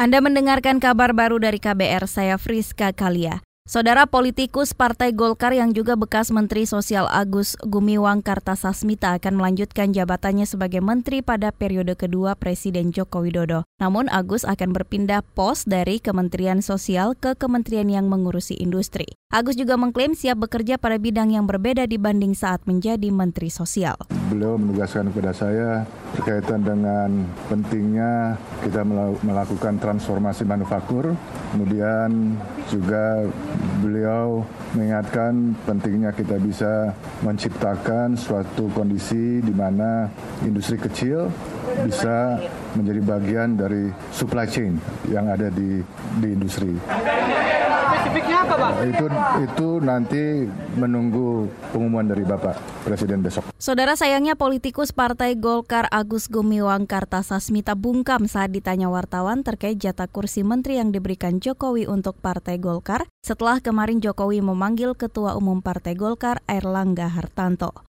Anda 0.00 0.16
mendengarkan 0.24 0.80
kabar 0.80 1.12
baru 1.12 1.36
dari 1.36 1.60
KBR, 1.60 2.08
saya 2.08 2.40
Friska 2.40 2.88
Kalia. 2.96 3.44
Saudara 3.68 4.08
politikus 4.08 4.72
Partai 4.72 5.12
Golkar 5.12 5.52
yang 5.52 5.76
juga 5.76 5.92
bekas 5.92 6.32
Menteri 6.32 6.64
Sosial 6.64 7.04
Agus 7.12 7.52
Gumiwang 7.68 8.24
Kartasasmita 8.24 9.20
akan 9.20 9.36
melanjutkan 9.36 9.92
jabatannya 9.92 10.48
sebagai 10.48 10.80
menteri 10.80 11.20
pada 11.20 11.52
periode 11.52 12.00
kedua 12.00 12.32
Presiden 12.32 12.96
Joko 12.96 13.28
Widodo. 13.28 13.68
Namun 13.76 14.08
Agus 14.08 14.48
akan 14.48 14.72
berpindah 14.72 15.20
pos 15.36 15.68
dari 15.68 16.00
Kementerian 16.00 16.64
Sosial 16.64 17.12
ke 17.12 17.36
kementerian 17.36 17.92
yang 17.92 18.08
mengurusi 18.08 18.56
industri. 18.56 19.04
Agus 19.28 19.60
juga 19.60 19.76
mengklaim 19.76 20.16
siap 20.16 20.40
bekerja 20.40 20.80
pada 20.80 20.96
bidang 20.96 21.36
yang 21.36 21.44
berbeda 21.44 21.84
dibanding 21.84 22.32
saat 22.32 22.64
menjadi 22.64 23.12
Menteri 23.12 23.52
Sosial. 23.52 24.00
Beliau 24.32 24.56
menugaskan 24.56 25.12
kepada 25.12 25.36
saya 25.36 25.84
berkaitan 26.16 26.60
dengan 26.66 27.24
pentingnya 27.46 28.34
kita 28.66 28.82
melakukan 29.22 29.78
transformasi 29.78 30.42
manufaktur, 30.42 31.14
kemudian 31.54 32.34
juga 32.70 33.24
beliau 33.82 34.42
mengingatkan 34.74 35.54
pentingnya 35.66 36.10
kita 36.14 36.36
bisa 36.38 36.94
menciptakan 37.22 38.14
suatu 38.14 38.70
kondisi 38.74 39.42
di 39.42 39.54
mana 39.54 40.10
industri 40.46 40.78
kecil 40.78 41.30
bisa 41.86 42.38
menjadi 42.74 43.00
bagian 43.02 43.48
dari 43.58 43.90
supply 44.14 44.46
chain 44.46 44.78
yang 45.10 45.26
ada 45.30 45.50
di 45.50 45.82
di 46.22 46.28
industri. 46.30 46.74
Spesifiknya 48.00 48.36
apa, 48.48 48.54
Pak? 48.56 48.72
Itu 48.88 49.06
itu 49.44 49.68
nanti 49.84 50.22
menunggu 50.80 51.52
pengumuman 51.68 52.08
dari 52.08 52.24
Bapak 52.24 52.56
Presiden 52.88 53.20
besok. 53.20 53.52
Saudara 53.60 53.92
sayangnya 53.92 54.40
politikus 54.40 54.96
Partai 54.96 55.36
Golkar 55.36 55.84
Agus 55.92 56.32
Gumiwang 56.32 56.88
Kartasasmita 56.88 57.76
bungkam 57.76 58.24
saat 58.24 58.56
ditanya 58.56 58.88
wartawan 58.88 59.44
terkait 59.44 59.76
jatah 59.76 60.08
kursi 60.08 60.40
menteri 60.40 60.80
yang 60.80 60.96
diberikan 60.96 61.44
Jokowi 61.44 61.84
untuk 61.84 62.16
Partai 62.24 62.56
Golkar 62.56 63.04
setelah 63.20 63.60
kemarin 63.60 64.00
Jokowi 64.00 64.40
memanggil 64.40 64.96
Ketua 64.96 65.36
Umum 65.36 65.60
Partai 65.60 65.92
Golkar 65.92 66.40
Airlangga 66.48 67.12
Hartanto. 67.12 67.89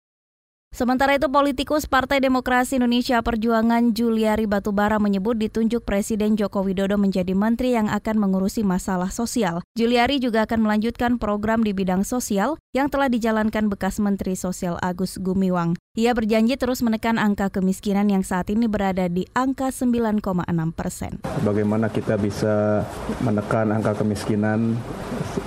Sementara 0.76 1.16
itu 1.16 1.31
politikus 1.31 1.88
Partai 1.88 2.20
Demokrasi 2.20 2.76
Indonesia 2.76 3.23
Perjuangan 3.23 3.95
Juliari 3.95 4.44
Batubara 4.44 5.00
menyebut 5.00 5.40
ditunjuk 5.40 5.88
Presiden 5.88 6.36
Joko 6.36 6.68
Widodo 6.68 7.00
menjadi 7.00 7.31
menteri 7.31 7.80
yang 7.80 7.88
akan 7.88 8.20
mengurusi 8.20 8.59
masalah 8.59 9.08
sosial. 9.08 9.64
Juliari 9.80 10.20
juga 10.20 10.44
akan 10.44 10.68
melanjutkan 10.68 11.16
program 11.16 11.64
di 11.64 11.72
bidang 11.72 12.03
sosial 12.03 12.59
yang 12.76 12.92
telah 12.92 13.08
dijalankan 13.08 13.72
bekas 13.72 14.03
Menteri 14.03 14.36
Sosial 14.36 14.76
Agus 14.84 15.16
Gumiwang. 15.16 15.80
Ia 15.96 16.12
berjanji 16.12 16.59
terus 16.59 16.84
menekan 16.84 17.23
angka 17.23 17.56
kemiskinan 17.56 18.12
yang 18.12 18.28
saat 18.28 18.52
ini 18.52 18.68
berada 18.68 19.08
di 19.08 19.23
angka 19.31 19.72
9,6 19.72 20.44
persen. 20.76 21.23
Bagaimana 21.48 21.88
kita 21.88 22.20
bisa 22.20 22.84
menekan 23.23 23.72
angka 23.72 24.03
kemiskinan 24.03 24.76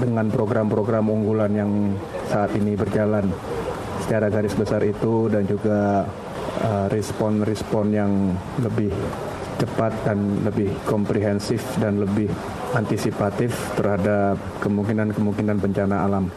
dengan 0.00 0.32
program-program 0.32 1.04
unggulan 1.12 1.52
yang 1.52 1.72
saat 2.32 2.56
ini 2.56 2.80
berjalan 2.80 3.28
secara 4.08 4.32
garis 4.32 4.56
besar 4.56 4.80
itu 4.88 5.28
dan 5.28 5.44
juga 5.44 6.08
uh, 6.64 6.88
respon-respon 6.88 7.92
uh, 7.92 7.96
yang 8.00 8.12
lebih 8.64 8.88
cepat 9.60 9.92
dan 10.08 10.48
lebih 10.48 10.72
komprehensif 10.88 11.60
dan 11.76 12.00
lebih 12.00 12.32
antisipatif 12.72 13.52
terhadap 13.76 14.40
kemungkinan-kemungkinan 14.64 15.60
bencana 15.60 16.08
alam. 16.08 16.32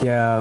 Ya 0.00 0.40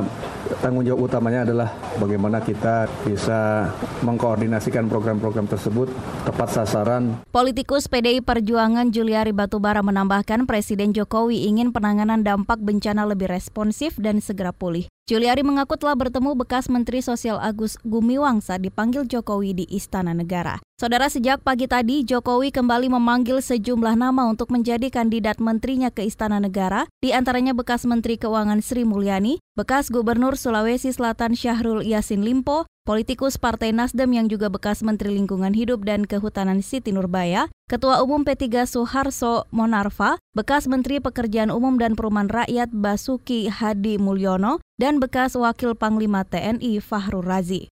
tanggung 0.64 0.88
jawab 0.88 1.12
utamanya 1.12 1.44
adalah 1.44 1.76
bagaimana 2.00 2.42
kita 2.42 2.90
bisa 3.04 3.70
mengkoordinasikan 4.02 4.88
program-program 4.88 5.50
tersebut 5.50 5.92
tepat 6.24 6.50
sasaran. 6.54 7.22
Politikus 7.30 7.92
PDI 7.92 8.24
Perjuangan 8.24 8.90
Juliari 8.94 9.36
Batubara 9.36 9.82
menambahkan 9.84 10.46
Presiden 10.46 10.96
Jokowi 10.96 11.50
ingin 11.50 11.76
penanganan 11.76 12.22
dampak 12.24 12.62
bencana 12.62 13.04
lebih 13.04 13.30
responsif 13.30 13.98
dan 14.00 14.24
segera 14.24 14.56
pulih. 14.56 14.88
Juliari 15.04 15.44
mengaku 15.44 15.76
telah 15.76 16.00
bertemu 16.00 16.32
bekas 16.32 16.72
Menteri 16.72 17.04
Sosial 17.04 17.36
Agus 17.36 17.76
Gumiwang 17.84 18.40
saat 18.40 18.64
dipanggil 18.64 19.04
Jokowi 19.04 19.52
di 19.52 19.66
Istana 19.68 20.16
Negara. 20.16 20.64
Saudara 20.80 21.12
sejak 21.12 21.44
pagi 21.44 21.68
tadi, 21.68 22.08
Jokowi 22.08 22.56
kembali 22.56 22.88
memanggil 22.88 23.44
sejumlah 23.44 24.00
nama 24.00 24.32
untuk 24.32 24.48
menjadi 24.48 24.88
kandidat 24.88 25.44
menterinya 25.44 25.92
ke 25.92 26.08
Istana 26.08 26.40
Negara, 26.40 26.88
di 27.04 27.12
antaranya 27.12 27.52
bekas 27.52 27.84
Menteri 27.84 28.16
Keuangan 28.16 28.64
Sri 28.64 28.88
Mulyani, 28.88 29.44
bekas 29.60 29.92
Gubernur 29.92 30.40
Sulawesi 30.40 30.96
Selatan 30.96 31.36
Syahrul 31.36 31.83
Yasin 31.84 32.24
Limpo, 32.24 32.66
Politikus 32.84 33.40
Partai 33.40 33.72
Nasdem 33.72 34.12
yang 34.12 34.28
juga 34.28 34.52
bekas 34.52 34.84
Menteri 34.84 35.16
Lingkungan 35.16 35.56
Hidup 35.56 35.88
dan 35.88 36.04
Kehutanan 36.04 36.60
Siti 36.60 36.92
Nurbaya, 36.92 37.48
Ketua 37.72 38.04
Umum 38.04 38.28
P3 38.28 38.68
Soeharto 38.68 39.48
Monarva, 39.56 40.20
bekas 40.36 40.68
Menteri 40.68 41.00
Pekerjaan 41.00 41.48
Umum 41.48 41.80
dan 41.80 41.96
Perumahan 41.96 42.28
Rakyat 42.28 42.76
Basuki 42.76 43.48
Hadi 43.48 43.96
Mulyono, 43.96 44.60
dan 44.76 45.00
bekas 45.00 45.40
Wakil 45.40 45.80
Panglima 45.80 46.28
TNI 46.28 46.84
Fahru 46.84 47.24
Razi. 47.24 47.72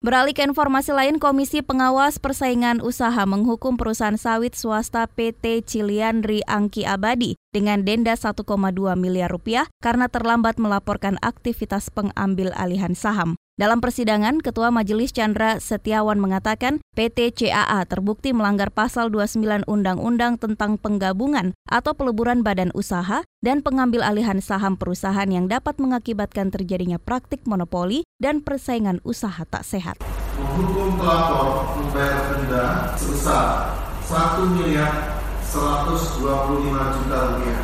Beralih 0.00 0.32
ke 0.32 0.40
informasi 0.40 0.96
lain, 0.96 1.20
Komisi 1.20 1.60
Pengawas 1.60 2.16
Persaingan 2.16 2.80
Usaha 2.80 3.20
menghukum 3.28 3.76
perusahaan 3.76 4.16
sawit 4.16 4.56
swasta 4.56 5.04
PT 5.04 5.60
Ciliandri 5.66 6.40
Angki 6.48 6.88
Abadi 6.88 7.36
dengan 7.50 7.82
denda 7.82 8.14
1,2 8.14 8.46
miliar 8.94 9.30
rupiah 9.30 9.66
karena 9.82 10.06
terlambat 10.06 10.56
melaporkan 10.56 11.18
aktivitas 11.22 11.90
pengambil 11.90 12.54
alihan 12.54 12.94
saham. 12.94 13.34
Dalam 13.60 13.84
persidangan, 13.84 14.40
Ketua 14.40 14.72
Majelis 14.72 15.12
Chandra 15.12 15.60
Setiawan 15.60 16.16
mengatakan 16.16 16.80
PT 16.96 17.36
CAA 17.36 17.84
terbukti 17.84 18.32
melanggar 18.32 18.72
pasal 18.72 19.12
29 19.12 19.68
Undang-Undang 19.68 20.40
tentang 20.40 20.80
penggabungan 20.80 21.52
atau 21.68 21.92
peleburan 21.92 22.40
badan 22.40 22.72
usaha 22.72 23.20
dan 23.44 23.60
pengambil 23.60 24.00
alihan 24.00 24.40
saham 24.40 24.80
perusahaan 24.80 25.28
yang 25.28 25.44
dapat 25.44 25.76
mengakibatkan 25.76 26.48
terjadinya 26.48 26.96
praktik 26.96 27.44
monopoli 27.44 28.00
dan 28.16 28.40
persaingan 28.40 29.04
usaha 29.04 29.44
tak 29.44 29.60
sehat. 29.60 30.00
Menghukum 30.40 30.96
pelapor 30.96 31.76
membayar 31.76 32.32
denda 32.32 32.64
sebesar 32.96 33.76
1 34.08 34.56
miliar 34.56 35.19
125 35.50 36.70
juta 36.70 37.18
rupiah 37.26 37.58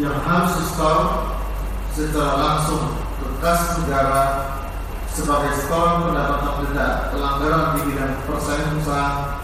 yang 0.00 0.16
harus 0.24 0.56
disetor 0.56 1.00
secara 1.92 2.32
langsung 2.40 2.96
ke 3.20 3.28
kas 3.44 3.76
negara 3.80 4.20
sebagai 5.12 5.52
setoran 5.60 6.08
pendapatan 6.08 6.54
denda 6.64 7.12
pelanggaran 7.12 7.76
di 7.76 7.80
bidang 7.92 8.16
persaingan 8.24 8.80
usaha 8.80 9.36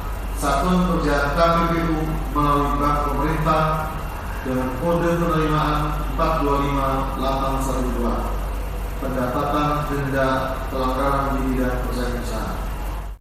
Satuan 0.42 0.90
Kerja 0.90 1.38
KPPU 1.38 2.02
melalui 2.34 2.74
bank 2.82 2.98
pemerintah 3.12 3.94
dengan 4.42 4.74
kode 4.82 5.22
penerimaan 5.22 6.02
425812 6.18 8.98
pendapatan 9.04 9.68
denda 9.92 10.28
pelanggaran 10.72 11.36
di 11.36 11.40
bidang 11.52 11.76
persaingan 11.84 12.24
usaha. 12.24 12.51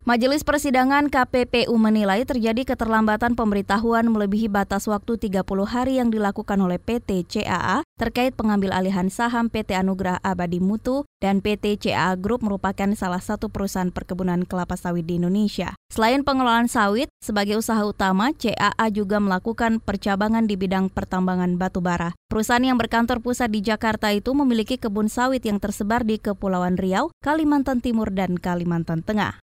Majelis 0.02 0.42
Persidangan 0.42 1.14
KPPU 1.14 1.78
menilai 1.78 2.26
terjadi 2.26 2.74
keterlambatan 2.74 3.38
pemberitahuan 3.38 4.10
melebihi 4.10 4.50
batas 4.50 4.90
waktu 4.90 5.30
30 5.30 5.46
hari 5.70 6.02
yang 6.02 6.10
dilakukan 6.10 6.58
oleh 6.58 6.82
PT 6.82 7.30
CAA 7.30 7.86
terkait 8.02 8.34
pengambil 8.34 8.74
alihan 8.74 9.14
saham 9.14 9.46
PT 9.46 9.78
Anugerah 9.78 10.18
Abadi 10.26 10.58
Mutu 10.58 11.06
dan 11.22 11.38
PT 11.38 11.78
CAA 11.78 12.18
Group 12.18 12.42
merupakan 12.42 12.90
salah 12.98 13.22
satu 13.22 13.54
perusahaan 13.54 13.94
perkebunan 13.94 14.42
kelapa 14.50 14.74
sawit 14.74 15.06
di 15.06 15.22
Indonesia. 15.22 15.78
Selain 15.94 16.26
pengelolaan 16.26 16.66
sawit, 16.66 17.14
sebagai 17.22 17.62
usaha 17.62 17.86
utama, 17.86 18.34
CAA 18.34 18.90
juga 18.90 19.22
melakukan 19.22 19.78
percabangan 19.86 20.50
di 20.50 20.58
bidang 20.58 20.90
pertambangan 20.90 21.62
batu 21.62 21.78
bara. 21.78 22.18
Perusahaan 22.26 22.66
yang 22.66 22.82
berkantor 22.82 23.22
pusat 23.22 23.54
di 23.54 23.62
Jakarta 23.62 24.10
itu 24.10 24.34
memiliki 24.34 24.82
kebun 24.82 25.14
sawit 25.14 25.46
yang 25.46 25.62
tersebar 25.62 26.02
di 26.02 26.18
Kepulauan 26.18 26.82
Riau, 26.82 27.14
Kalimantan 27.22 27.86
Timur, 27.86 28.10
dan 28.10 28.42
Kalimantan 28.42 29.06
Tengah. 29.06 29.38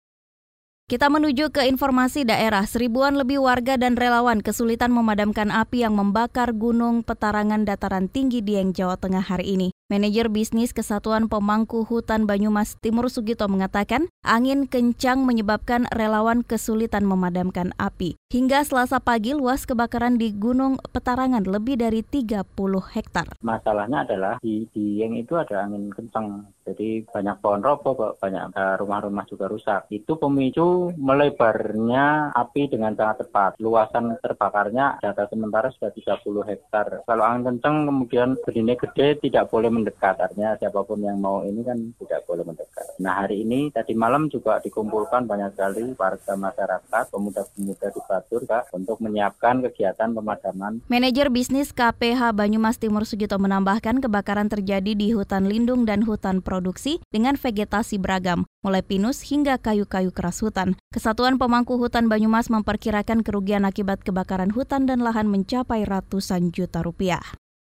Kita 0.86 1.10
menuju 1.10 1.50
ke 1.50 1.66
informasi 1.66 2.22
daerah. 2.22 2.62
Seribuan 2.62 3.18
lebih 3.18 3.42
warga 3.42 3.74
dan 3.74 3.98
relawan 3.98 4.38
kesulitan 4.38 4.94
memadamkan 4.94 5.50
api 5.50 5.82
yang 5.82 5.98
membakar 5.98 6.54
gunung 6.54 7.02
petarangan 7.02 7.66
dataran 7.66 8.06
tinggi 8.06 8.38
Dieng, 8.38 8.70
Jawa 8.70 8.94
Tengah 8.94 9.26
hari 9.26 9.58
ini. 9.58 9.74
Manajer 9.90 10.30
bisnis 10.30 10.70
Kesatuan 10.70 11.26
Pemangku 11.26 11.82
Hutan 11.82 12.30
Banyumas 12.30 12.78
Timur 12.78 13.10
Sugito 13.10 13.50
mengatakan, 13.50 14.06
angin 14.22 14.70
kencang 14.70 15.26
menyebabkan 15.26 15.90
relawan 15.90 16.46
kesulitan 16.46 17.02
memadamkan 17.02 17.74
api. 17.82 18.14
Hingga 18.30 18.62
selasa 18.62 19.02
pagi, 19.02 19.34
luas 19.34 19.66
kebakaran 19.66 20.22
di 20.22 20.30
Gunung 20.38 20.78
Petarangan 20.94 21.50
lebih 21.50 21.82
dari 21.82 22.06
30 22.06 22.46
hektar. 22.94 23.34
Masalahnya 23.42 24.06
adalah 24.06 24.38
di 24.38 24.70
Dieng 24.70 25.18
itu 25.18 25.34
ada 25.34 25.66
angin 25.66 25.90
kencang, 25.90 26.46
jadi 26.66 27.06
banyak 27.06 27.36
pohon 27.38 27.62
roboh, 27.62 28.18
banyak 28.18 28.50
rumah-rumah 28.82 29.22
juga 29.30 29.46
rusak. 29.46 29.86
Itu 29.94 30.18
pemicu 30.18 30.90
melebarnya 30.98 32.34
api 32.34 32.66
dengan 32.66 32.98
sangat 32.98 33.22
cepat. 33.22 33.62
Luasan 33.62 34.18
terbakarnya 34.18 34.98
data 34.98 35.30
sementara 35.30 35.70
sudah 35.70 35.94
30 35.94 36.42
hektar. 36.42 37.06
Kalau 37.06 37.22
angin 37.22 37.62
kencang 37.62 37.86
kemudian 37.86 38.34
benih 38.42 38.74
gede 38.74 39.22
tidak 39.22 39.46
boleh 39.46 39.70
mendekat. 39.70 40.18
Artinya 40.18 40.58
siapa 40.58 40.82
pun 40.82 40.98
yang 40.98 41.22
mau 41.22 41.46
ini 41.46 41.62
kan 41.62 41.78
tidak 42.02 42.26
boleh 42.26 42.42
mendekat. 42.42 42.98
Nah 42.98 43.22
hari 43.22 43.46
ini 43.46 43.70
tadi 43.70 43.94
malam 43.94 44.26
juga 44.26 44.58
dikumpulkan 44.58 45.30
banyak 45.30 45.54
sekali 45.54 45.94
warga 45.94 46.34
masyarakat, 46.34 47.04
pemuda-pemuda 47.14 47.86
di 47.94 48.00
Batur 48.02 48.42
Kak, 48.42 48.74
untuk 48.74 48.98
menyiapkan 48.98 49.62
kegiatan 49.70 50.10
pemadaman. 50.10 50.82
Manajer 50.90 51.30
bisnis 51.30 51.70
KPH 51.70 52.34
Banyumas 52.34 52.80
Timur 52.82 53.06
Sugito 53.06 53.38
menambahkan 53.38 54.02
kebakaran 54.02 54.50
terjadi 54.50 54.96
di 54.96 55.14
hutan 55.14 55.46
lindung 55.46 55.86
dan 55.86 56.02
hutan 56.02 56.42
produksi 56.56 57.04
dengan 57.12 57.36
vegetasi 57.36 58.00
beragam, 58.00 58.48
mulai 58.64 58.80
pinus 58.80 59.20
hingga 59.28 59.60
kayu-kayu 59.60 60.08
keras 60.08 60.40
hutan. 60.40 60.80
Kesatuan 60.88 61.36
Pemangku 61.36 61.76
Hutan 61.76 62.08
Banyumas 62.08 62.48
memperkirakan 62.48 63.20
kerugian 63.20 63.68
akibat 63.68 64.00
kebakaran 64.00 64.56
hutan 64.56 64.88
dan 64.88 65.04
lahan 65.04 65.28
mencapai 65.28 65.84
ratusan 65.84 66.48
juta 66.48 66.80
rupiah. 66.80 67.20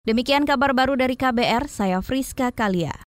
Demikian 0.10 0.50
kabar 0.50 0.74
baru 0.74 0.98
dari 0.98 1.14
KBR, 1.14 1.70
saya 1.70 2.02
Friska 2.02 2.50
Kalia. 2.50 3.09